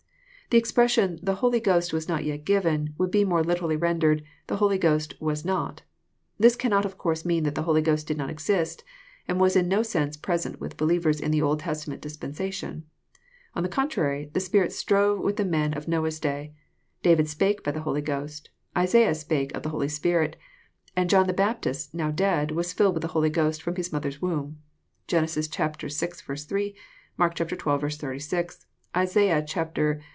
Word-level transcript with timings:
The 0.53 0.57
expression" 0.57 1.17
the 1.23 1.35
Holy 1.35 1.61
Ghost 1.61 1.93
was 1.93 2.09
not 2.09 2.25
yet 2.25 2.43
given," 2.43 2.93
would 2.97 3.09
be 3.09 3.23
more 3.23 3.41
literally 3.41 3.77
rendered," 3.77 4.21
the 4.47 4.57
Holy 4.57 4.77
Ghost 4.77 5.13
was 5.21 5.45
not." 5.45 5.83
This 6.37 6.57
cannot 6.57 6.83
of 6.83 6.97
conrse 6.97 7.23
mean 7.23 7.45
that 7.45 7.55
the 7.55 7.61
Holy 7.61 7.81
Ghost 7.81 8.05
did 8.05 8.17
not 8.17 8.29
exist, 8.29 8.83
and 9.29 9.39
was 9.39 9.55
in 9.55 9.69
no 9.69 9.81
sense 9.81 10.17
present 10.17 10.59
with 10.59 10.75
believers 10.75 11.21
in 11.21 11.31
the 11.31 11.41
Old 11.41 11.61
Testament 11.61 12.01
dispensation. 12.01 12.83
On 13.55 13.63
the 13.63 13.69
contrary, 13.69 14.29
the 14.33 14.41
Spirit 14.41 14.71
Btrove 14.71 15.23
with 15.23 15.37
the 15.37 15.45
men 15.45 15.73
of 15.73 15.87
Noah's 15.87 16.19
day,— 16.19 16.53
David 17.01 17.29
spake 17.29 17.63
by 17.63 17.71
the 17.71 17.83
Holy 17.83 18.01
Ghost,— 18.01 18.49
Isaiah 18.77 19.15
spake 19.15 19.55
of 19.55 19.63
the 19.63 19.69
Holy 19.69 19.87
Spirit,— 19.87 20.35
and 20.97 21.09
John 21.09 21.27
the 21.27 21.31
Baptist, 21.33 21.93
now 21.93 22.11
dead, 22.11 22.51
was 22.51 22.73
filled 22.73 22.95
with 22.95 23.03
the 23.03 23.07
Holy 23.15 23.29
Ghost 23.29 23.61
from 23.63 23.77
his 23.77 23.93
mother's 23.93 24.21
womb, 24.21 24.57
(fien, 25.07 25.31
vi. 25.31 26.35
3; 26.35 26.75
M&rk 27.19 27.37
xii. 27.37 28.05
86; 28.05 28.65
Isa. 28.93 29.19
Ixiii. 29.23 30.01